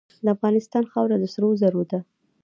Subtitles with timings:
[0.23, 1.99] د افغانستان خاوره د سرو زرو ده.